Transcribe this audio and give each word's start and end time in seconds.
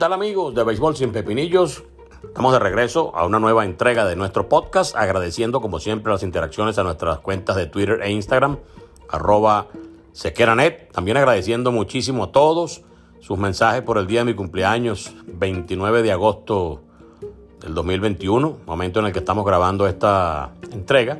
Tal 0.00 0.14
amigos 0.14 0.54
de 0.54 0.64
Béisbol 0.64 0.96
sin 0.96 1.12
Pepinillos? 1.12 1.84
Estamos 2.24 2.54
de 2.54 2.58
regreso 2.58 3.14
a 3.14 3.26
una 3.26 3.38
nueva 3.38 3.66
entrega 3.66 4.06
de 4.06 4.16
nuestro 4.16 4.48
podcast, 4.48 4.96
agradeciendo 4.96 5.60
como 5.60 5.78
siempre 5.78 6.10
las 6.10 6.22
interacciones 6.22 6.78
a 6.78 6.84
nuestras 6.84 7.18
cuentas 7.18 7.54
de 7.54 7.66
Twitter 7.66 8.00
e 8.02 8.10
Instagram, 8.10 8.56
arroba 9.10 9.66
Sequeranet. 10.12 10.90
También 10.90 11.18
agradeciendo 11.18 11.70
muchísimo 11.70 12.24
a 12.24 12.32
todos 12.32 12.80
sus 13.20 13.36
mensajes 13.36 13.82
por 13.82 13.98
el 13.98 14.06
día 14.06 14.20
de 14.20 14.24
mi 14.24 14.34
cumpleaños, 14.34 15.14
29 15.26 16.02
de 16.02 16.12
agosto 16.12 16.80
del 17.60 17.74
2021, 17.74 18.56
momento 18.64 19.00
en 19.00 19.06
el 19.06 19.12
que 19.12 19.18
estamos 19.18 19.44
grabando 19.44 19.86
esta 19.86 20.54
entrega. 20.72 21.18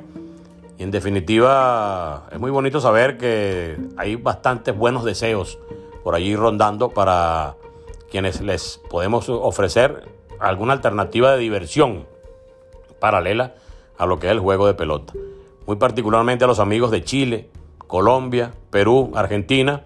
Y 0.79 0.85
en 0.85 0.91
definitiva, 0.91 2.29
es 2.33 2.41
muy 2.41 2.51
bonito 2.51 2.81
saber 2.81 3.19
que 3.19 3.77
hay 3.99 4.17
bastantes 4.17 4.75
buenos 4.75 5.05
deseos 5.05 5.59
por 6.03 6.15
allí 6.15 6.35
rondando 6.35 6.89
para 6.89 7.57
quienes 8.11 8.41
les 8.41 8.81
podemos 8.91 9.29
ofrecer 9.29 10.09
alguna 10.39 10.73
alternativa 10.73 11.33
de 11.33 11.39
diversión 11.39 12.07
paralela 12.99 13.55
a 13.99 14.07
lo 14.07 14.19
que 14.19 14.27
es 14.27 14.33
el 14.33 14.41
juego 14.41 14.67
de 14.67 14.75
pelota. 14.75 15.13
Muy 15.67 15.77
particularmente 15.77 16.45
a 16.45 16.47
los 16.47 16.59
amigos 16.59 16.91
de 16.91 17.05
Chile, 17.05 17.51
Colombia, 17.87 18.53
Perú, 18.71 19.13
Argentina, 19.15 19.85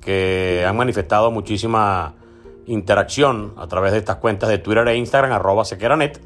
que 0.00 0.64
han 0.66 0.76
manifestado 0.76 1.30
muchísima 1.30 2.14
interacción 2.66 3.54
a 3.56 3.66
través 3.66 3.92
de 3.92 3.98
estas 3.98 4.16
cuentas 4.16 4.48
de 4.48 4.58
Twitter 4.58 4.86
e 4.88 4.96
Instagram, 4.96 5.32
arroba 5.32 5.64
sequeranet, 5.64 6.20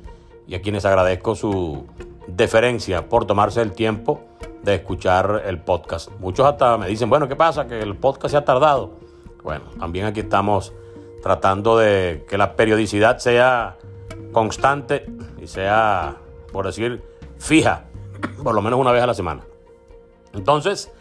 y 0.46 0.54
a 0.54 0.62
quienes 0.62 0.84
agradezco 0.84 1.34
su 1.34 1.86
deferencia 2.26 3.08
por 3.08 3.26
tomarse 3.26 3.62
el 3.62 3.72
tiempo 3.72 4.20
de 4.62 4.74
escuchar 4.74 5.42
el 5.46 5.60
podcast. 5.60 6.10
Muchos 6.18 6.46
hasta 6.46 6.76
me 6.76 6.88
dicen, 6.88 7.08
bueno, 7.08 7.28
¿qué 7.28 7.36
pasa? 7.36 7.66
Que 7.66 7.80
el 7.80 7.96
podcast 7.96 8.32
se 8.32 8.36
ha 8.36 8.44
tardado. 8.44 8.90
Bueno, 9.42 9.64
también 9.78 10.06
aquí 10.06 10.20
estamos 10.20 10.72
tratando 11.22 11.78
de 11.78 12.24
que 12.28 12.38
la 12.38 12.56
periodicidad 12.56 13.18
sea 13.18 13.76
constante 14.32 15.06
y 15.40 15.46
sea, 15.46 16.16
por 16.52 16.66
decir, 16.66 17.02
fija, 17.38 17.84
por 18.42 18.54
lo 18.54 18.62
menos 18.62 18.78
una 18.78 18.92
vez 18.92 19.02
a 19.02 19.06
la 19.06 19.14
semana. 19.14 19.42
Entonces, 20.32 20.92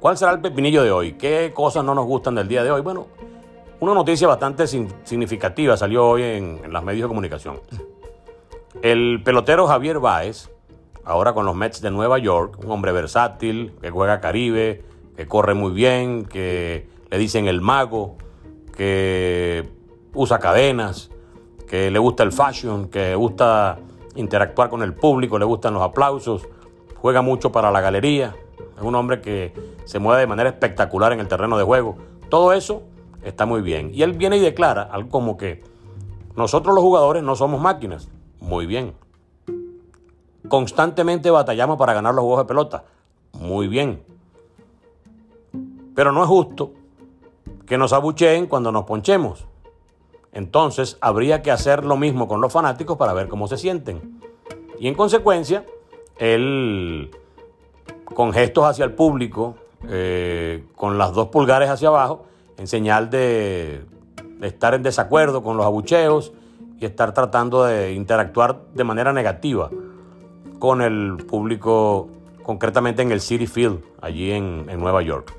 ¿cuál 0.00 0.16
será 0.16 0.32
el 0.32 0.40
pepinillo 0.40 0.82
de 0.82 0.90
hoy? 0.90 1.12
¿Qué 1.12 1.52
cosas 1.54 1.84
no 1.84 1.94
nos 1.94 2.06
gustan 2.06 2.34
del 2.34 2.48
día 2.48 2.62
de 2.62 2.70
hoy? 2.70 2.82
Bueno, 2.82 3.06
una 3.80 3.94
noticia 3.94 4.28
bastante 4.28 4.66
significativa 4.66 5.76
salió 5.76 6.06
hoy 6.06 6.22
en, 6.22 6.60
en, 6.64 6.72
los 6.72 6.82
medios 6.82 7.02
de 7.02 7.08
comunicación. 7.08 7.60
El 8.82 9.22
pelotero 9.24 9.66
Javier 9.66 9.98
Báez, 9.98 10.50
ahora 11.04 11.32
con 11.32 11.46
los 11.46 11.54
Mets 11.54 11.80
de 11.80 11.90
Nueva 11.90 12.18
York, 12.18 12.58
un 12.62 12.70
hombre 12.70 12.92
versátil, 12.92 13.74
que 13.80 13.90
juega 13.90 14.20
Caribe, 14.20 14.84
que 15.16 15.26
corre 15.26 15.54
muy 15.54 15.72
bien, 15.72 16.26
que 16.26 16.88
le 17.10 17.18
dicen 17.18 17.48
el 17.48 17.60
mago, 17.60 18.16
que 18.76 19.68
usa 20.14 20.38
cadenas, 20.38 21.10
que 21.66 21.90
le 21.90 21.98
gusta 21.98 22.22
el 22.22 22.32
fashion, 22.32 22.88
que 22.88 23.14
gusta 23.14 23.78
interactuar 24.14 24.70
con 24.70 24.82
el 24.82 24.94
público, 24.94 25.38
le 25.38 25.44
gustan 25.44 25.74
los 25.74 25.82
aplausos, 25.82 26.46
juega 26.96 27.22
mucho 27.22 27.50
para 27.50 27.70
la 27.70 27.80
galería, 27.80 28.34
es 28.76 28.82
un 28.82 28.94
hombre 28.94 29.20
que 29.20 29.52
se 29.84 29.98
mueve 29.98 30.20
de 30.20 30.26
manera 30.26 30.50
espectacular 30.50 31.12
en 31.12 31.20
el 31.20 31.28
terreno 31.28 31.56
de 31.56 31.64
juego. 31.64 31.96
Todo 32.28 32.52
eso 32.52 32.82
está 33.22 33.46
muy 33.46 33.62
bien. 33.62 33.90
Y 33.92 34.02
él 34.02 34.12
viene 34.12 34.36
y 34.36 34.40
declara 34.40 34.82
algo 34.82 35.08
como 35.10 35.36
que 35.36 35.64
nosotros 36.36 36.74
los 36.74 36.82
jugadores 36.82 37.22
no 37.22 37.34
somos 37.36 37.60
máquinas. 37.60 38.08
Muy 38.40 38.66
bien. 38.66 38.94
Constantemente 40.48 41.30
batallamos 41.30 41.78
para 41.78 41.94
ganar 41.94 42.14
los 42.14 42.22
juegos 42.22 42.44
de 42.44 42.48
pelota. 42.48 42.84
Muy 43.32 43.66
bien. 43.68 44.02
Pero 45.94 46.12
no 46.12 46.22
es 46.22 46.28
justo 46.28 46.72
que 47.66 47.78
nos 47.78 47.92
abucheen 47.92 48.46
cuando 48.46 48.72
nos 48.72 48.84
ponchemos. 48.84 49.46
Entonces 50.32 50.98
habría 51.00 51.42
que 51.42 51.50
hacer 51.50 51.84
lo 51.84 51.96
mismo 51.96 52.28
con 52.28 52.40
los 52.40 52.52
fanáticos 52.52 52.96
para 52.96 53.12
ver 53.12 53.28
cómo 53.28 53.48
se 53.48 53.56
sienten. 53.56 54.20
Y 54.78 54.88
en 54.88 54.94
consecuencia, 54.94 55.64
él, 56.18 57.10
con 58.04 58.32
gestos 58.32 58.64
hacia 58.64 58.84
el 58.84 58.92
público, 58.92 59.56
eh, 59.88 60.64
con 60.74 60.98
las 60.98 61.12
dos 61.12 61.28
pulgares 61.28 61.70
hacia 61.70 61.88
abajo, 61.88 62.26
en 62.58 62.66
señal 62.66 63.10
de, 63.10 63.84
estar 64.42 64.74
en 64.74 64.82
desacuerdo 64.82 65.42
con 65.42 65.56
los 65.56 65.64
abucheos 65.64 66.32
y 66.78 66.84
estar 66.84 67.14
tratando 67.14 67.64
de 67.64 67.92
interactuar 67.92 68.60
de 68.74 68.84
manera 68.84 69.12
negativa 69.12 69.70
con 70.58 70.82
el 70.82 71.16
público, 71.26 72.08
concretamente 72.42 73.02
en 73.02 73.10
el 73.10 73.20
City 73.20 73.46
Field, 73.46 73.80
allí 74.00 74.30
en 74.32 74.66
Nueva 74.78 75.02
York. 75.02 75.34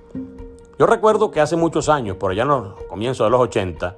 Yo 0.80 0.86
recuerdo 0.86 1.32
que 1.32 1.42
hace 1.42 1.56
muchos 1.56 1.90
años, 1.90 2.18
por 2.18 2.32
allá 2.32 2.44
en 2.44 2.50
los 2.50 2.84
comienzos 2.84 3.26
de 3.26 3.32
los 3.32 3.42
80, 3.42 3.96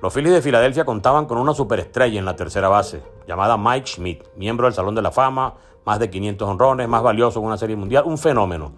los 0.00 0.14
Phillies 0.14 0.32
de 0.32 0.40
Filadelfia 0.40 0.86
contaban 0.86 1.26
con 1.26 1.36
una 1.36 1.52
superestrella 1.52 2.18
en 2.18 2.24
la 2.24 2.34
tercera 2.34 2.68
base, 2.68 3.02
llamada 3.28 3.58
Mike 3.58 3.86
Schmidt, 3.86 4.24
miembro 4.34 4.66
del 4.66 4.72
Salón 4.72 4.94
de 4.94 5.02
la 5.02 5.10
Fama, 5.10 5.54
más 5.84 5.98
de 5.98 6.08
500 6.08 6.48
honrones, 6.48 6.88
más 6.88 7.02
valioso 7.02 7.40
en 7.40 7.44
una 7.44 7.58
serie 7.58 7.76
mundial, 7.76 8.04
un 8.06 8.16
fenómeno. 8.16 8.72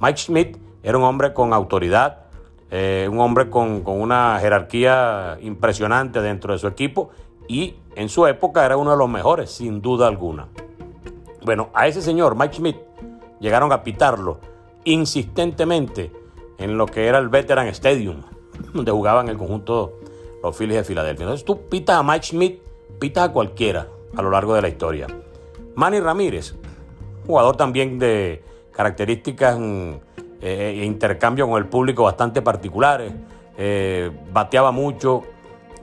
Mike 0.00 0.18
Schmidt 0.18 0.58
era 0.82 0.98
un 0.98 1.04
hombre 1.04 1.32
con 1.32 1.54
autoridad, 1.54 2.24
eh, 2.70 3.08
un 3.10 3.20
hombre 3.20 3.48
con, 3.48 3.80
con 3.80 3.98
una 3.98 4.38
jerarquía 4.38 5.38
impresionante 5.40 6.20
dentro 6.20 6.52
de 6.52 6.58
su 6.58 6.66
equipo 6.66 7.08
y 7.48 7.76
en 7.94 8.10
su 8.10 8.26
época 8.26 8.66
era 8.66 8.76
uno 8.76 8.90
de 8.90 8.98
los 8.98 9.08
mejores, 9.08 9.50
sin 9.50 9.80
duda 9.80 10.08
alguna. 10.08 10.48
Bueno, 11.42 11.70
a 11.72 11.86
ese 11.86 12.02
señor, 12.02 12.36
Mike 12.36 12.54
Schmidt, 12.54 12.76
llegaron 13.40 13.72
a 13.72 13.82
pitarlo 13.82 14.40
insistentemente 14.84 16.25
en 16.58 16.78
lo 16.78 16.86
que 16.86 17.06
era 17.06 17.18
el 17.18 17.28
Veteran 17.28 17.66
Stadium, 17.68 18.22
donde 18.74 18.92
jugaban 18.92 19.28
el 19.28 19.36
conjunto 19.36 20.00
los 20.42 20.56
Phillies 20.56 20.78
de 20.78 20.84
Filadelfia. 20.84 21.24
Entonces 21.24 21.44
tú 21.44 21.68
pitas 21.68 21.96
a 21.96 22.02
Mike 22.02 22.26
Schmidt, 22.26 22.60
pitas 22.98 23.28
a 23.28 23.32
cualquiera 23.32 23.88
a 24.16 24.22
lo 24.22 24.30
largo 24.30 24.54
de 24.54 24.62
la 24.62 24.68
historia. 24.68 25.06
Manny 25.74 26.00
Ramírez, 26.00 26.54
jugador 27.26 27.56
también 27.56 27.98
de 27.98 28.42
características 28.72 29.58
e 29.58 30.00
eh, 30.40 30.84
intercambio 30.84 31.48
con 31.48 31.58
el 31.58 31.68
público 31.68 32.04
bastante 32.04 32.42
particulares, 32.42 33.12
eh, 33.58 34.10
bateaba 34.32 34.70
mucho, 34.70 35.22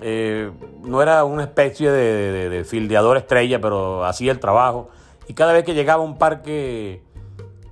eh, 0.02 0.52
no 0.84 1.02
era 1.02 1.24
una 1.26 1.44
especie 1.44 1.92
de, 1.92 2.32
de, 2.32 2.50
de, 2.50 2.64
fildeador 2.64 3.18
estrella, 3.18 3.60
pero 3.60 4.06
hacía 4.06 4.32
el 4.32 4.40
trabajo. 4.40 4.90
Y 5.28 5.34
cada 5.34 5.54
vez 5.54 5.64
que 5.64 5.74
llegaba 5.74 6.04
a 6.04 6.06
un 6.06 6.18
parque 6.18 7.02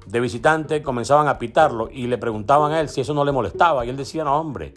de 0.06 0.19
visitantes, 0.19 0.81
comenzaban 0.81 1.28
a 1.28 1.38
pitarlo 1.38 1.89
y 1.91 2.07
le 2.07 2.17
preguntaban 2.17 2.72
a 2.72 2.81
él 2.81 2.89
si 2.89 3.01
eso 3.01 3.13
no 3.13 3.23
le 3.23 3.31
molestaba. 3.31 3.85
Y 3.85 3.89
él 3.89 3.97
decía, 3.97 4.23
no, 4.23 4.39
hombre, 4.39 4.73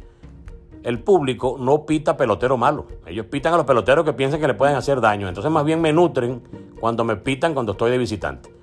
el 0.83 1.01
público 1.01 1.57
no 1.59 1.87
pita 1.87 2.17
pelotero 2.17 2.57
malo. 2.57 2.87
Ellos 3.07 3.27
pitan 3.27 3.55
a 3.55 3.57
los 3.57 3.67
peloteros 3.67 4.05
que 4.05 4.13
piensan 4.13 4.41
que 4.41 4.47
le 4.47 4.55
pueden 4.55 4.77
hacer 4.77 5.01
daño. 5.01 5.29
Entonces 5.29 5.51
más 5.51 5.65
bien 5.65 5.81
me 5.81 5.93
nutren 5.93 6.43
cuando 6.79 7.05
me 7.05 7.17
pitan 7.17 7.55
cuando 7.55 7.73
estoy 7.73 7.91
de 7.91 7.99
visitante. 7.99 8.55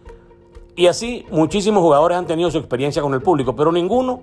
Y 0.76 0.88
así 0.88 1.26
muchísimos 1.32 1.82
jugadores 1.82 2.18
han 2.18 2.28
tenido 2.28 2.52
su 2.52 2.60
experiencia 2.60 3.02
con 3.02 3.14
el 3.14 3.22
público, 3.22 3.56
pero 3.56 3.72
ninguno, 3.72 4.22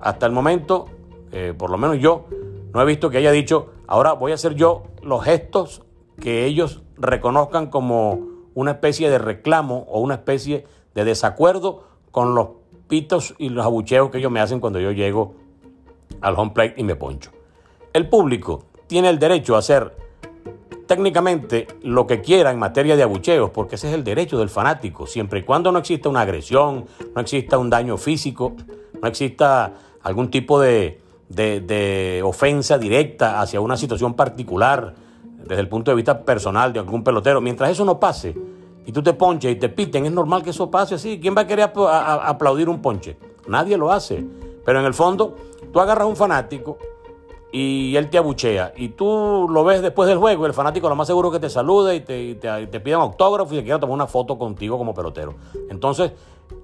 hasta 0.00 0.26
el 0.26 0.32
momento, 0.32 0.86
eh, 1.30 1.54
por 1.56 1.70
lo 1.70 1.78
menos 1.78 1.98
yo, 1.98 2.26
no 2.72 2.80
he 2.80 2.84
visto 2.84 3.10
que 3.10 3.18
haya 3.18 3.30
dicho, 3.30 3.70
ahora 3.86 4.14
voy 4.14 4.32
a 4.32 4.34
hacer 4.34 4.54
yo 4.54 4.84
los 5.02 5.22
gestos 5.22 5.82
que 6.18 6.46
ellos 6.46 6.82
reconozcan 6.96 7.68
como 7.68 8.20
una 8.54 8.72
especie 8.72 9.10
de 9.10 9.18
reclamo 9.18 9.86
o 9.88 10.00
una 10.00 10.14
especie 10.14 10.66
de 10.94 11.04
desacuerdo 11.04 11.84
con 12.10 12.34
los 12.34 12.48
pitos 12.88 13.34
y 13.38 13.48
los 13.48 13.64
abucheos 13.64 14.10
que 14.10 14.18
ellos 14.18 14.32
me 14.32 14.40
hacen 14.40 14.60
cuando 14.60 14.80
yo 14.80 14.90
llego 14.92 15.34
al 16.20 16.34
home 16.36 16.50
plate 16.52 16.74
y 16.76 16.84
me 16.84 16.96
poncho. 16.96 17.30
El 17.92 18.08
público 18.08 18.64
tiene 18.86 19.08
el 19.08 19.18
derecho 19.18 19.54
a 19.54 19.58
hacer 19.58 19.96
técnicamente 20.86 21.68
lo 21.82 22.06
que 22.06 22.20
quiera 22.20 22.50
en 22.50 22.58
materia 22.58 22.96
de 22.96 23.04
abucheos, 23.04 23.50
porque 23.50 23.76
ese 23.76 23.88
es 23.88 23.94
el 23.94 24.02
derecho 24.02 24.38
del 24.38 24.48
fanático, 24.48 25.06
siempre 25.06 25.40
y 25.40 25.42
cuando 25.44 25.70
no 25.70 25.78
exista 25.78 26.08
una 26.08 26.22
agresión, 26.22 26.86
no 27.14 27.20
exista 27.20 27.58
un 27.58 27.70
daño 27.70 27.96
físico, 27.96 28.54
no 29.00 29.08
exista 29.08 29.72
algún 30.02 30.30
tipo 30.32 30.60
de, 30.60 31.00
de, 31.28 31.60
de 31.60 32.22
ofensa 32.24 32.76
directa 32.76 33.40
hacia 33.40 33.60
una 33.60 33.76
situación 33.76 34.14
particular 34.14 34.94
desde 35.46 35.60
el 35.60 35.68
punto 35.68 35.92
de 35.92 35.94
vista 35.94 36.24
personal 36.24 36.72
de 36.72 36.80
algún 36.80 37.04
pelotero. 37.04 37.40
Mientras 37.40 37.70
eso 37.70 37.84
no 37.84 38.00
pase 38.00 38.34
y 38.90 38.92
tú 38.92 39.04
te 39.04 39.12
ponches 39.12 39.52
y 39.52 39.54
te 39.54 39.68
piten, 39.68 40.04
es 40.04 40.10
normal 40.10 40.42
que 40.42 40.50
eso 40.50 40.68
pase 40.68 40.96
así. 40.96 41.20
¿Quién 41.20 41.32
va 41.36 41.42
a 41.42 41.46
querer 41.46 41.70
aplaudir 41.72 42.68
un 42.68 42.82
ponche? 42.82 43.16
Nadie 43.46 43.76
lo 43.78 43.92
hace. 43.92 44.26
Pero 44.64 44.80
en 44.80 44.84
el 44.84 44.94
fondo, 44.94 45.36
tú 45.72 45.78
agarras 45.78 46.06
a 46.06 46.06
un 46.06 46.16
fanático 46.16 46.76
y 47.52 47.94
él 47.94 48.10
te 48.10 48.18
abuchea 48.18 48.72
y 48.76 48.88
tú 48.88 49.46
lo 49.48 49.62
ves 49.62 49.80
después 49.80 50.08
del 50.08 50.18
juego, 50.18 50.44
el 50.44 50.54
fanático 50.54 50.88
lo 50.88 50.96
más 50.96 51.06
seguro 51.06 51.30
que 51.30 51.38
te 51.38 51.48
salude 51.48 51.94
y 51.94 52.00
te, 52.00 52.34
te, 52.34 52.80
pide 52.80 52.96
un 52.96 53.02
autógrafo 53.02 53.54
y 53.54 53.58
se 53.58 53.62
quiera 53.62 53.78
tomar 53.78 53.94
una 53.94 54.08
foto 54.08 54.36
contigo 54.36 54.76
como 54.76 54.92
pelotero. 54.92 55.34
Entonces, 55.70 56.10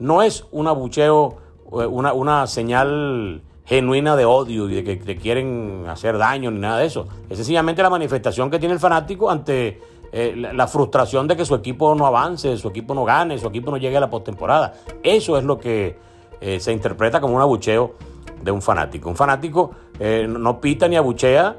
no 0.01 0.21
es 0.21 0.47
un 0.51 0.67
abucheo, 0.67 1.37
eh, 1.81 1.87
una, 1.87 2.13
una 2.13 2.49
señal 2.49 3.41
genuina 3.67 4.17
de 4.17 4.25
odio 4.25 4.69
y 4.69 4.75
de 4.75 4.83
que 4.83 4.97
te 4.97 5.17
quieren 5.17 5.85
hacer 5.89 6.19
daño 6.19 6.51
ni 6.51 6.59
nada 6.59 6.79
de 6.79 6.87
eso. 6.87 7.07
Es 7.31 7.37
sencillamente 7.37 7.85
la 7.85 7.91
manifestación 7.91 8.51
que 8.51 8.59
tiene 8.59 8.75
el 8.75 8.81
fanático 8.81 9.31
ante 9.31 9.81
eh, 10.19 10.35
la, 10.35 10.67
frustración 10.67 11.29
de 11.29 11.37
que 11.37 11.45
su 11.45 11.55
equipo 11.55 11.95
no 11.95 12.07
avance, 12.07 12.57
su 12.57 12.69
equipo 12.69 12.95
no 12.95 13.05
gane, 13.05 13.37
su 13.37 13.49
equipo 13.49 13.71
no 13.71 13.77
llegue 13.77 13.99
a 13.99 14.01
la 14.01 14.09
postemporada. 14.09 14.73
Eso 15.03 15.37
es 15.37 15.45
lo 15.45 15.59
que 15.59 15.99
eh, 16.41 16.59
se 16.59 16.73
interpreta 16.73 17.21
como 17.21 17.37
un 17.37 17.43
abucheo 17.43 17.97
de 18.43 18.51
un 18.51 18.63
fanático. 18.63 19.11
Un 19.11 19.17
fanático 19.17 19.73
eh, 20.01 20.27
no 20.27 20.59
pita 20.59 20.89
ni 20.89 20.97
abuchea 20.97 21.57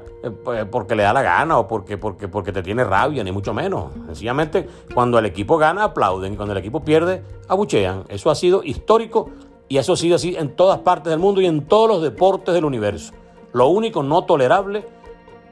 porque 0.72 0.96
le 0.96 1.04
da 1.04 1.12
la 1.12 1.22
gana 1.22 1.56
o 1.56 1.68
porque, 1.68 1.98
porque, 1.98 2.26
porque 2.26 2.50
te 2.50 2.60
tiene 2.60 2.82
rabia, 2.82 3.22
ni 3.22 3.30
mucho 3.30 3.54
menos. 3.54 3.92
Sencillamente, 4.06 4.68
cuando 4.92 5.20
el 5.20 5.26
equipo 5.26 5.56
gana, 5.56 5.84
aplauden. 5.84 6.32
Y 6.32 6.36
cuando 6.36 6.50
el 6.50 6.58
equipo 6.58 6.82
pierde, 6.82 7.22
abuchean. 7.46 8.06
Eso 8.08 8.28
ha 8.28 8.34
sido 8.34 8.64
histórico 8.64 9.30
y 9.68 9.76
eso 9.76 9.92
ha 9.92 9.96
sido 9.96 10.16
así 10.16 10.34
en 10.36 10.56
todas 10.56 10.80
partes 10.80 11.12
del 11.12 11.20
mundo 11.20 11.40
y 11.40 11.46
en 11.46 11.64
todos 11.68 11.88
los 11.88 12.02
deportes 12.02 12.52
del 12.54 12.64
universo. 12.64 13.12
Lo 13.52 13.68
único 13.68 14.02
no 14.02 14.24
tolerable 14.24 14.84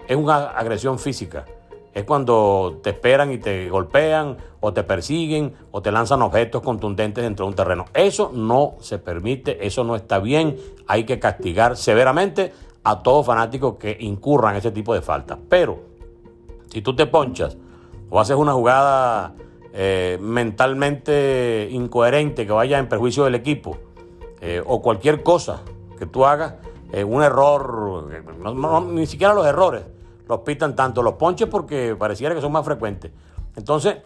es 0.09 0.17
una 0.17 0.47
agresión 0.47 0.99
física. 0.99 1.45
Es 1.97 2.05
cuando 2.05 2.81
te 2.83 2.91
esperan 2.91 3.33
y 3.33 3.39
te 3.39 3.71
golpean 3.71 4.37
o 4.61 4.75
te 4.75 4.83
persiguen 4.83 5.55
o 5.71 5.81
te 5.81 5.91
lanzan 5.91 6.21
objetos 6.21 6.61
contundentes 6.61 7.25
dentro 7.25 7.47
de 7.47 7.49
un 7.49 7.57
terreno. 7.57 7.87
Eso 7.95 8.31
no 8.35 8.75
se 8.81 8.99
permite, 8.99 9.67
eso 9.67 9.83
no 9.83 9.97
está 9.97 10.19
bien. 10.19 10.59
Hay 10.87 11.05
que 11.05 11.19
castigar 11.19 11.75
severamente 11.79 12.53
a 12.85 13.03
todo 13.03 13.23
fanático 13.25 13.79
que 13.79 13.97
incurra 13.99 14.51
en 14.51 14.57
ese 14.57 14.73
tipo 14.73 14.93
de 14.93 15.01
faltas. 15.01 15.39
Pero 15.49 15.79
si 16.69 16.83
tú 16.83 16.95
te 16.95 17.07
ponchas 17.07 17.57
o 18.11 18.21
haces 18.21 18.37
una 18.37 18.53
jugada 18.53 19.33
eh, 19.73 20.19
mentalmente 20.21 21.67
incoherente 21.71 22.45
que 22.45 22.53
vaya 22.53 22.79
en 22.79 22.91
perjuicio 22.91 23.25
del 23.25 23.37
equipo, 23.37 23.79
eh, 24.43 24.63
o 24.67 24.83
cualquier 24.83 25.23
cosa 25.23 25.63
que 25.99 26.05
tú 26.05 26.27
hagas, 26.27 26.57
eh, 26.93 27.05
un 27.05 27.23
error, 27.23 28.07
ni 28.85 29.07
siquiera 29.07 29.33
los 29.33 29.47
errores 29.47 29.96
los 30.27 30.41
pitan 30.41 30.75
tanto 30.75 31.03
los 31.03 31.15
ponches 31.15 31.49
porque 31.49 31.97
pareciera 31.99 32.35
que 32.35 32.41
son 32.41 32.53
más 32.53 32.65
frecuentes. 32.65 33.13
Entonces, 33.55 33.99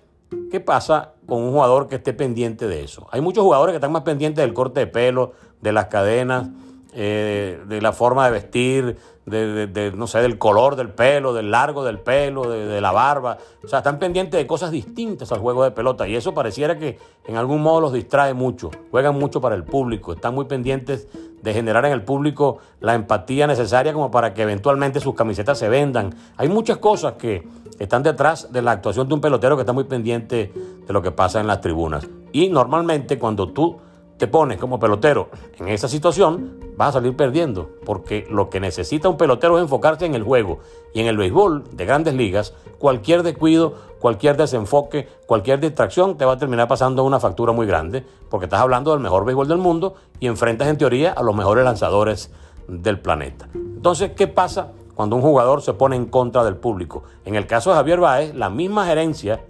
¿qué 0.50 0.60
pasa 0.60 1.14
con 1.26 1.42
un 1.42 1.52
jugador 1.52 1.88
que 1.88 1.96
esté 1.96 2.12
pendiente 2.12 2.68
de 2.68 2.84
eso? 2.84 3.06
Hay 3.10 3.20
muchos 3.20 3.42
jugadores 3.42 3.72
que 3.72 3.76
están 3.76 3.92
más 3.92 4.02
pendientes 4.02 4.44
del 4.44 4.54
corte 4.54 4.80
de 4.80 4.86
pelo, 4.86 5.32
de 5.60 5.72
las 5.72 5.86
cadenas, 5.86 6.48
eh, 6.92 7.62
de 7.66 7.80
la 7.80 7.92
forma 7.92 8.24
de 8.26 8.32
vestir, 8.32 8.96
de, 9.26 9.92
no 9.96 10.08
sé, 10.08 10.20
del 10.22 10.38
color 10.38 10.74
del 10.74 10.88
pelo, 10.88 11.32
del 11.32 11.50
largo 11.50 11.84
del 11.84 12.00
pelo, 12.00 12.50
de, 12.50 12.80
la 12.80 12.90
barba. 12.90 13.38
O 13.62 13.68
sea, 13.68 13.78
están 13.78 13.98
pendientes 13.98 14.38
de 14.38 14.46
cosas 14.46 14.72
distintas 14.72 15.30
al 15.30 15.38
juego 15.38 15.62
de 15.62 15.70
pelota 15.70 16.08
y 16.08 16.16
eso 16.16 16.34
pareciera 16.34 16.78
que 16.78 16.98
en 17.26 17.36
algún 17.36 17.62
modo 17.62 17.80
los 17.80 17.92
distrae 17.92 18.34
mucho. 18.34 18.70
Juegan 18.90 19.16
mucho 19.16 19.40
para 19.40 19.54
el 19.54 19.62
público, 19.62 20.12
están 20.12 20.34
muy 20.34 20.46
pendientes 20.46 21.06
de 21.42 21.54
generar 21.54 21.84
en 21.86 21.92
el 21.92 22.02
público 22.02 22.58
la 22.80 22.94
empatía 22.94 23.46
necesaria 23.46 23.92
como 23.92 24.10
para 24.10 24.34
que 24.34 24.42
eventualmente 24.42 25.00
sus 25.00 25.14
camisetas 25.14 25.58
se 25.58 25.68
vendan. 25.68 26.14
Hay 26.36 26.48
muchas 26.48 26.78
cosas 26.78 27.14
que 27.14 27.46
están 27.78 28.02
detrás 28.02 28.52
de 28.52 28.62
la 28.62 28.72
actuación 28.72 29.08
de 29.08 29.14
un 29.14 29.20
pelotero 29.20 29.56
que 29.56 29.62
está 29.62 29.72
muy 29.72 29.84
pendiente 29.84 30.52
de 30.86 30.92
lo 30.92 31.02
que 31.02 31.12
pasa 31.12 31.40
en 31.40 31.46
las 31.46 31.60
tribunas. 31.60 32.08
Y 32.32 32.48
normalmente 32.48 33.18
cuando 33.18 33.52
tú 33.52 33.78
te 34.20 34.28
pones 34.28 34.58
como 34.58 34.78
pelotero 34.78 35.30
en 35.58 35.68
esa 35.68 35.88
situación, 35.88 36.60
vas 36.76 36.90
a 36.90 36.92
salir 36.92 37.16
perdiendo, 37.16 37.70
porque 37.86 38.26
lo 38.30 38.50
que 38.50 38.60
necesita 38.60 39.08
un 39.08 39.16
pelotero 39.16 39.56
es 39.56 39.62
enfocarse 39.62 40.04
en 40.04 40.14
el 40.14 40.22
juego. 40.24 40.58
Y 40.92 41.00
en 41.00 41.06
el 41.06 41.16
béisbol 41.16 41.64
de 41.72 41.86
grandes 41.86 42.12
ligas, 42.12 42.52
cualquier 42.78 43.22
descuido, 43.22 43.76
cualquier 43.98 44.36
desenfoque, 44.36 45.08
cualquier 45.24 45.58
distracción 45.58 46.18
te 46.18 46.26
va 46.26 46.34
a 46.34 46.36
terminar 46.36 46.68
pasando 46.68 47.02
una 47.02 47.18
factura 47.18 47.52
muy 47.52 47.66
grande, 47.66 48.04
porque 48.28 48.44
estás 48.44 48.60
hablando 48.60 48.90
del 48.90 49.00
mejor 49.00 49.24
béisbol 49.24 49.48
del 49.48 49.56
mundo 49.56 49.94
y 50.20 50.26
enfrentas 50.26 50.68
en 50.68 50.76
teoría 50.76 51.12
a 51.12 51.22
los 51.22 51.34
mejores 51.34 51.64
lanzadores 51.64 52.30
del 52.68 53.00
planeta. 53.00 53.48
Entonces, 53.54 54.12
¿qué 54.12 54.26
pasa 54.26 54.72
cuando 54.94 55.16
un 55.16 55.22
jugador 55.22 55.62
se 55.62 55.72
pone 55.72 55.96
en 55.96 56.04
contra 56.04 56.44
del 56.44 56.56
público? 56.56 57.04
En 57.24 57.36
el 57.36 57.46
caso 57.46 57.70
de 57.70 57.76
Javier 57.76 58.00
Baez, 58.00 58.34
la 58.34 58.50
misma 58.50 58.84
gerencia 58.84 59.40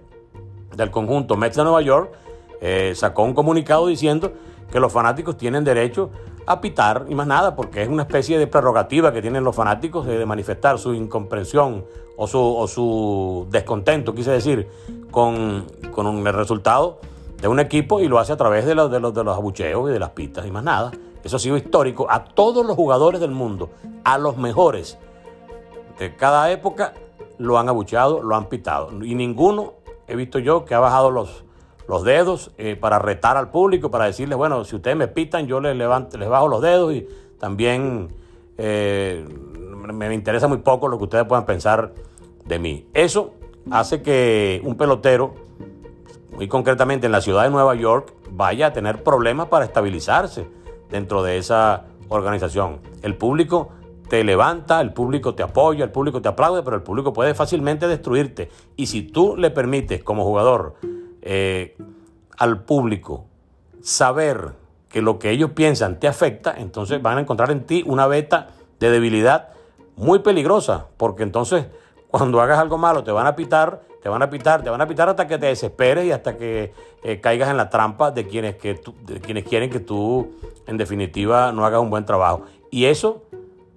del 0.77 0.91
conjunto 0.91 1.35
Mets 1.35 1.57
de 1.57 1.63
Nueva 1.63 1.81
York 1.81 2.13
eh, 2.61 2.93
sacó 2.95 3.23
un 3.23 3.33
comunicado 3.33 3.87
diciendo 3.87 4.31
que 4.71 4.79
los 4.79 4.91
fanáticos 4.91 5.37
tienen 5.37 5.63
derecho 5.63 6.09
a 6.45 6.61
pitar 6.61 7.05
y 7.09 7.15
más 7.15 7.27
nada, 7.27 7.55
porque 7.55 7.81
es 7.81 7.89
una 7.89 8.03
especie 8.03 8.39
de 8.39 8.47
prerrogativa 8.47 9.11
que 9.11 9.21
tienen 9.21 9.43
los 9.43 9.55
fanáticos 9.55 10.05
de, 10.05 10.25
manifestar 10.25 10.79
su 10.79 10.93
incomprensión 10.93 11.85
o 12.17 12.27
su, 12.27 12.39
o 12.39 12.67
su 12.67 13.47
descontento, 13.49 14.15
quise 14.15 14.31
decir, 14.31 14.67
con, 15.11 15.65
el 15.97 16.33
resultado 16.33 16.99
de 17.39 17.47
un 17.47 17.59
equipo 17.59 17.99
y 17.99 18.07
lo 18.07 18.19
hace 18.19 18.33
a 18.33 18.37
través 18.37 18.65
de 18.65 18.75
los, 18.75 18.89
de, 18.89 18.99
de 18.99 19.23
los 19.23 19.37
abucheos 19.37 19.89
y 19.89 19.93
de 19.93 19.99
las 19.99 20.11
pistas 20.11 20.45
y 20.45 20.51
más 20.51 20.63
nada. 20.63 20.91
Eso 21.23 21.35
ha 21.35 21.39
sido 21.39 21.57
histórico. 21.57 22.07
A 22.09 22.23
todos 22.23 22.65
los 22.65 22.75
jugadores 22.75 23.21
del 23.21 23.31
mundo, 23.31 23.69
a 24.03 24.17
los 24.17 24.37
mejores 24.37 24.97
de 25.99 26.15
cada 26.15 26.51
época, 26.51 26.93
lo 27.37 27.59
han 27.59 27.69
abucheado, 27.69 28.21
lo 28.23 28.35
han 28.35 28.45
pitado. 28.45 28.91
Y 29.03 29.15
ninguno 29.15 29.73
he 30.07 30.15
visto 30.15 30.39
yo 30.39 30.65
que 30.65 30.73
ha 30.73 30.79
bajado 30.79 31.11
los, 31.11 31.43
los 31.87 32.03
dedos 32.03 32.51
eh, 32.57 32.75
para 32.75 32.99
retar 32.99 33.37
al 33.37 33.49
público, 33.49 33.91
para 33.91 34.05
decirles, 34.05 34.37
bueno, 34.37 34.63
si 34.63 34.75
ustedes 34.75 34.97
me 34.97 35.07
pitan, 35.07 35.47
yo 35.47 35.59
les, 35.59 35.75
levanto, 35.75 36.17
les 36.17 36.29
bajo 36.29 36.47
los 36.47 36.61
dedos 36.61 36.93
y 36.93 37.07
también 37.39 38.09
eh, 38.57 39.25
me 39.93 40.13
interesa 40.13 40.47
muy 40.47 40.59
poco 40.59 40.87
lo 40.87 40.97
que 40.97 41.05
ustedes 41.05 41.25
puedan 41.25 41.45
pensar 41.45 41.93
de 42.45 42.59
mí. 42.59 42.87
Eso 42.93 43.33
hace 43.69 44.01
que 44.01 44.61
un 44.63 44.75
pelotero, 44.75 45.33
muy 46.31 46.47
concretamente 46.47 47.05
en 47.05 47.11
la 47.11 47.21
ciudad 47.21 47.43
de 47.43 47.49
Nueva 47.49 47.75
York, 47.75 48.13
vaya 48.31 48.67
a 48.67 48.73
tener 48.73 49.03
problemas 49.03 49.47
para 49.47 49.65
estabilizarse 49.65 50.47
dentro 50.89 51.23
de 51.23 51.37
esa 51.37 51.85
organización. 52.09 52.79
El 53.01 53.15
público 53.15 53.69
te 54.09 54.23
levanta, 54.23 54.81
el 54.81 54.91
público 54.91 55.35
te 55.35 55.43
apoya, 55.43 55.85
el 55.85 55.91
público 55.91 56.21
te 56.21 56.27
aplaude, 56.27 56.63
pero 56.63 56.75
el 56.75 56.83
público 56.83 57.13
puede 57.13 57.33
fácilmente 57.33 57.87
destruirte. 57.87 58.49
Y 58.75 58.87
si 58.87 59.03
tú 59.03 59.37
le 59.37 59.51
permites 59.51 60.03
como 60.03 60.25
jugador 60.25 60.75
eh, 61.21 61.77
al 62.37 62.63
público 62.63 63.25
saber 63.81 64.53
que 64.89 65.01
lo 65.01 65.19
que 65.19 65.29
ellos 65.29 65.51
piensan 65.51 65.99
te 65.99 66.07
afecta, 66.07 66.53
entonces 66.57 67.01
van 67.01 67.17
a 67.17 67.21
encontrar 67.21 67.51
en 67.51 67.65
ti 67.65 67.83
una 67.85 68.07
beta 68.07 68.49
de 68.79 68.89
debilidad 68.89 69.49
muy 69.95 70.19
peligrosa, 70.19 70.87
porque 70.97 71.23
entonces 71.23 71.67
cuando 72.09 72.41
hagas 72.41 72.59
algo 72.59 72.77
malo 72.77 73.03
te 73.03 73.11
van 73.11 73.25
a 73.25 73.35
pitar, 73.35 73.81
te 74.01 74.09
van 74.09 74.21
a 74.21 74.29
pitar, 74.29 74.63
te 74.63 74.69
van 74.69 74.81
a 74.81 74.87
pitar 74.87 75.07
hasta 75.09 75.27
que 75.27 75.37
te 75.37 75.45
desesperes 75.45 76.05
y 76.05 76.11
hasta 76.11 76.35
que 76.35 76.73
eh, 77.03 77.21
caigas 77.21 77.49
en 77.49 77.57
la 77.57 77.69
trampa 77.69 78.11
de 78.11 78.27
quienes, 78.27 78.55
que 78.55 78.81
de 79.05 79.21
quienes 79.21 79.45
quieren 79.45 79.69
que 79.69 79.79
tú, 79.79 80.31
en 80.67 80.77
definitiva, 80.77 81.51
no 81.51 81.65
hagas 81.65 81.79
un 81.81 81.89
buen 81.89 82.05
trabajo. 82.05 82.41
Y 82.71 82.85
eso 82.85 83.23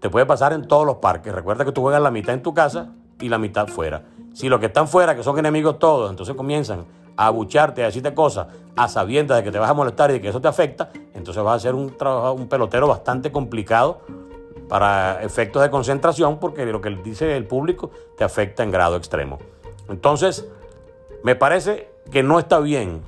te 0.00 0.08
puede 0.08 0.26
pasar 0.26 0.52
en 0.52 0.66
todos 0.66 0.86
los 0.86 0.96
parques. 0.96 1.32
Recuerda 1.34 1.64
que 1.64 1.72
tú 1.72 1.82
juegas 1.82 2.00
la 2.00 2.10
mitad 2.10 2.34
en 2.34 2.42
tu 2.42 2.54
casa 2.54 2.92
y 3.20 3.28
la 3.28 3.38
mitad 3.38 3.68
fuera. 3.68 4.04
Si 4.32 4.48
los 4.48 4.60
que 4.60 4.66
están 4.66 4.88
fuera, 4.88 5.14
que 5.14 5.22
son 5.22 5.38
enemigos 5.38 5.78
todos, 5.78 6.10
entonces 6.10 6.34
comienzan 6.34 6.86
a 7.16 7.26
abucharte, 7.26 7.82
a 7.82 7.86
decirte 7.86 8.14
cosas, 8.14 8.48
a 8.76 8.88
sabiendas 8.88 9.38
de 9.38 9.44
que 9.44 9.52
te 9.52 9.58
vas 9.58 9.70
a 9.70 9.74
molestar 9.74 10.10
y 10.10 10.14
de 10.14 10.20
que 10.20 10.28
eso 10.28 10.40
te 10.40 10.48
afecta, 10.48 10.90
entonces 11.14 11.42
vas 11.42 11.56
a 11.56 11.60
ser 11.60 11.74
un, 11.74 11.94
un 12.36 12.48
pelotero 12.48 12.88
bastante 12.88 13.30
complicado 13.30 14.00
para 14.68 15.22
efectos 15.22 15.62
de 15.62 15.70
concentración, 15.70 16.38
porque 16.38 16.64
lo 16.66 16.80
que 16.80 16.90
dice 16.90 17.36
el 17.36 17.46
público 17.46 17.90
te 18.16 18.24
afecta 18.24 18.62
en 18.62 18.70
grado 18.70 18.96
extremo. 18.96 19.38
Entonces, 19.88 20.48
me 21.22 21.36
parece 21.36 21.90
que 22.10 22.22
no 22.22 22.38
está 22.38 22.58
bien, 22.60 23.02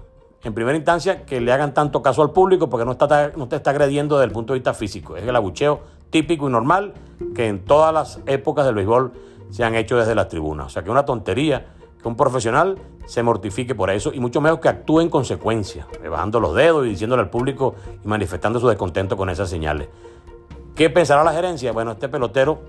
en 0.45 0.55
primera 0.55 0.77
instancia, 0.77 1.25
que 1.25 1.41
le 1.41 1.53
hagan 1.53 1.75
tanto 1.75 2.03
caso 2.03 2.23
al 2.23 2.31
público, 2.31 2.69
porque 2.69 2.85
no, 2.85 2.93
está, 2.93 3.33
no 3.37 3.49
te 3.49 3.57
está 3.57 3.71
agrediendo 3.71 4.17
desde 4.17 4.27
el 4.27 4.33
punto 4.33 4.53
de 4.53 4.61
vista 4.61 4.75
físico. 4.75 5.17
Es 5.17 5.25
el 5.25 5.35
abucheo 5.35 5.81
típico 6.11 6.49
y 6.49 6.53
normal 6.53 6.95
que 7.35 7.49
en 7.49 7.65
todas 7.65 7.93
las 7.93 8.21
épocas 8.27 8.65
del 8.65 8.75
béisbol 8.77 9.13
se 9.51 9.65
han 9.65 9.75
hecho 9.75 9.97
desde 9.97 10.15
las 10.15 10.29
tribunas. 10.29 10.67
O 10.67 10.71
sea 10.71 10.85
que 10.85 10.91
una 10.91 11.05
tontería 11.05 11.75
un 12.09 12.17
profesional 12.17 12.79
se 13.07 13.23
mortifique 13.23 13.75
por 13.75 13.91
eso 13.91 14.13
y 14.13 14.21
mucho 14.21 14.41
menos 14.41 14.61
que 14.61 14.69
actúe 14.69 15.01
en 15.01 15.09
consecuencia, 15.09 15.87
bajando 16.11 16.41
los 16.41 16.55
dedos 16.55 16.87
y 16.87 16.91
diciéndole 16.91 17.23
al 17.23 17.31
público 17.31 17.75
y 18.05 18.09
manifestando 18.09 18.61
su 18.61 18.69
descontento 18.69 19.17
con 19.17 19.31
esas 19.31 19.49
señales. 19.49 19.89
¿Qué 20.75 20.91
pensará 20.91 21.25
la 21.25 21.33
gerencia? 21.33 21.73
Bueno, 21.73 21.93
este 21.93 22.09
pelotero 22.09 22.61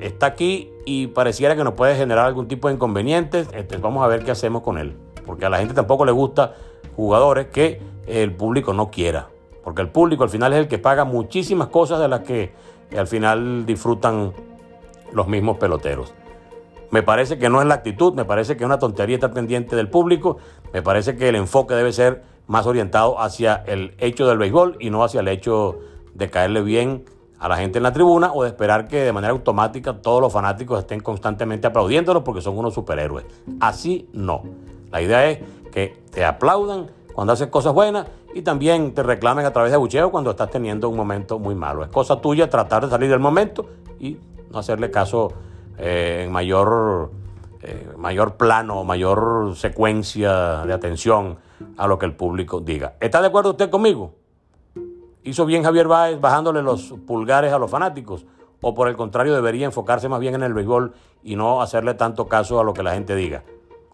está 0.00 0.26
aquí 0.26 0.70
y 0.84 1.08
pareciera 1.08 1.56
que 1.56 1.64
nos 1.64 1.74
puede 1.74 1.96
generar 1.96 2.26
algún 2.26 2.46
tipo 2.46 2.68
de 2.68 2.74
inconvenientes. 2.74 3.48
Este, 3.52 3.78
vamos 3.78 4.04
a 4.04 4.06
ver 4.06 4.24
qué 4.24 4.30
hacemos 4.30 4.62
con 4.62 4.78
él. 4.78 4.96
Porque 5.26 5.46
a 5.46 5.50
la 5.50 5.58
gente 5.58 5.74
tampoco 5.74 6.04
le 6.04 6.12
gusta 6.12 6.54
jugadores 6.94 7.46
que 7.48 7.80
el 8.06 8.32
público 8.34 8.72
no 8.72 8.90
quiera. 8.90 9.28
Porque 9.64 9.82
el 9.82 9.88
público 9.88 10.24
al 10.24 10.30
final 10.30 10.52
es 10.52 10.60
el 10.60 10.68
que 10.68 10.78
paga 10.78 11.04
muchísimas 11.04 11.68
cosas 11.68 12.00
de 12.00 12.08
las 12.08 12.20
que 12.20 12.52
al 12.96 13.06
final 13.06 13.66
disfrutan 13.66 14.32
los 15.12 15.26
mismos 15.26 15.58
peloteros. 15.58 16.14
Me 16.92 17.02
parece 17.02 17.38
que 17.38 17.48
no 17.48 17.62
es 17.62 17.66
la 17.66 17.72
actitud, 17.72 18.12
me 18.12 18.26
parece 18.26 18.54
que 18.54 18.64
es 18.64 18.66
una 18.66 18.78
tontería 18.78 19.16
estar 19.16 19.32
pendiente 19.32 19.74
del 19.74 19.88
público, 19.88 20.36
me 20.74 20.82
parece 20.82 21.16
que 21.16 21.30
el 21.30 21.36
enfoque 21.36 21.74
debe 21.74 21.90
ser 21.90 22.22
más 22.46 22.66
orientado 22.66 23.18
hacia 23.18 23.64
el 23.66 23.94
hecho 23.98 24.26
del 24.26 24.36
béisbol 24.36 24.76
y 24.78 24.90
no 24.90 25.02
hacia 25.02 25.20
el 25.20 25.28
hecho 25.28 25.78
de 26.12 26.28
caerle 26.28 26.60
bien 26.60 27.06
a 27.38 27.48
la 27.48 27.56
gente 27.56 27.78
en 27.78 27.84
la 27.84 27.94
tribuna 27.94 28.30
o 28.34 28.42
de 28.42 28.50
esperar 28.50 28.88
que 28.88 29.00
de 29.00 29.12
manera 29.12 29.32
automática 29.32 30.02
todos 30.02 30.20
los 30.20 30.30
fanáticos 30.30 30.80
estén 30.80 31.00
constantemente 31.00 31.66
aplaudiéndolos 31.66 32.24
porque 32.24 32.42
son 32.42 32.58
unos 32.58 32.74
superhéroes. 32.74 33.24
Así 33.58 34.10
no. 34.12 34.42
La 34.90 35.00
idea 35.00 35.30
es 35.30 35.38
que 35.72 35.96
te 36.10 36.26
aplaudan 36.26 36.90
cuando 37.14 37.32
haces 37.32 37.48
cosas 37.48 37.72
buenas 37.72 38.06
y 38.34 38.42
también 38.42 38.92
te 38.92 39.02
reclamen 39.02 39.46
a 39.46 39.50
través 39.50 39.72
de 39.72 39.78
bucheo 39.78 40.10
cuando 40.10 40.30
estás 40.30 40.50
teniendo 40.50 40.90
un 40.90 40.96
momento 40.96 41.38
muy 41.38 41.54
malo. 41.54 41.84
Es 41.84 41.88
cosa 41.88 42.20
tuya 42.20 42.50
tratar 42.50 42.84
de 42.84 42.90
salir 42.90 43.08
del 43.08 43.18
momento 43.18 43.66
y 43.98 44.18
no 44.50 44.58
hacerle 44.58 44.90
caso 44.90 45.32
eh, 45.78 46.22
en 46.24 46.32
mayor, 46.32 47.10
eh, 47.62 47.88
mayor 47.96 48.36
plano, 48.36 48.84
mayor 48.84 49.54
secuencia 49.56 50.64
de 50.64 50.72
atención 50.72 51.38
a 51.76 51.86
lo 51.86 51.98
que 51.98 52.06
el 52.06 52.14
público 52.14 52.60
diga. 52.60 52.94
¿Está 53.00 53.20
de 53.20 53.28
acuerdo 53.28 53.50
usted 53.50 53.70
conmigo? 53.70 54.14
¿Hizo 55.24 55.46
bien 55.46 55.62
Javier 55.62 55.86
Báez 55.86 56.20
bajándole 56.20 56.62
los 56.62 56.94
pulgares 57.06 57.52
a 57.52 57.58
los 57.58 57.70
fanáticos? 57.70 58.26
¿O 58.60 58.74
por 58.74 58.88
el 58.88 58.96
contrario 58.96 59.34
debería 59.34 59.66
enfocarse 59.66 60.08
más 60.08 60.20
bien 60.20 60.34
en 60.34 60.42
el 60.42 60.54
béisbol 60.54 60.92
y 61.22 61.36
no 61.36 61.62
hacerle 61.62 61.94
tanto 61.94 62.26
caso 62.26 62.60
a 62.60 62.64
lo 62.64 62.74
que 62.74 62.82
la 62.82 62.94
gente 62.94 63.14
diga? 63.14 63.44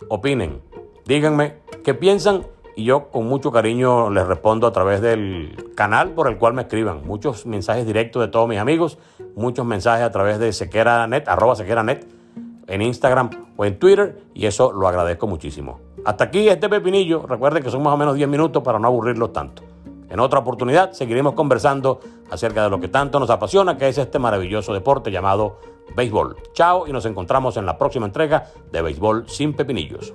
Opinen, 0.08 0.62
díganme 1.06 1.58
qué 1.84 1.94
piensan 1.94 2.46
y 2.78 2.84
yo 2.84 3.08
con 3.10 3.26
mucho 3.26 3.50
cariño 3.50 4.08
les 4.08 4.24
respondo 4.24 4.68
a 4.68 4.72
través 4.72 5.00
del 5.00 5.72
canal 5.74 6.10
por 6.10 6.28
el 6.28 6.38
cual 6.38 6.54
me 6.54 6.62
escriban. 6.62 7.04
Muchos 7.04 7.44
mensajes 7.44 7.84
directos 7.84 8.22
de 8.22 8.28
todos 8.28 8.48
mis 8.48 8.60
amigos, 8.60 8.98
muchos 9.34 9.66
mensajes 9.66 10.06
a 10.06 10.12
través 10.12 10.38
de 10.38 10.52
sequeranet, 10.52 11.28
arroba 11.28 11.56
sequeranet, 11.56 12.06
en 12.68 12.80
Instagram 12.80 13.30
o 13.56 13.64
en 13.64 13.80
Twitter 13.80 14.22
y 14.32 14.46
eso 14.46 14.72
lo 14.72 14.86
agradezco 14.86 15.26
muchísimo. 15.26 15.80
Hasta 16.04 16.22
aquí 16.22 16.48
este 16.48 16.68
pepinillo. 16.68 17.26
Recuerden 17.26 17.64
que 17.64 17.70
son 17.70 17.82
más 17.82 17.94
o 17.94 17.96
menos 17.96 18.14
10 18.14 18.28
minutos 18.28 18.62
para 18.62 18.78
no 18.78 18.86
aburrirlos 18.86 19.32
tanto. 19.32 19.64
En 20.08 20.20
otra 20.20 20.38
oportunidad 20.38 20.92
seguiremos 20.92 21.34
conversando 21.34 21.98
acerca 22.30 22.62
de 22.62 22.70
lo 22.70 22.78
que 22.78 22.86
tanto 22.86 23.18
nos 23.18 23.28
apasiona, 23.28 23.76
que 23.76 23.88
es 23.88 23.98
este 23.98 24.20
maravilloso 24.20 24.72
deporte 24.72 25.10
llamado 25.10 25.56
béisbol. 25.96 26.36
Chao 26.52 26.86
y 26.86 26.92
nos 26.92 27.06
encontramos 27.06 27.56
en 27.56 27.66
la 27.66 27.76
próxima 27.76 28.06
entrega 28.06 28.46
de 28.70 28.82
Béisbol 28.82 29.28
sin 29.28 29.52
Pepinillos. 29.52 30.14